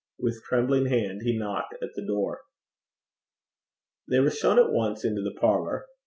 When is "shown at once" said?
4.31-5.05